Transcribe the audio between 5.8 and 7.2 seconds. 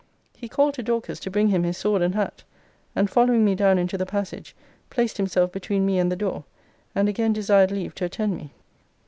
me and the door; and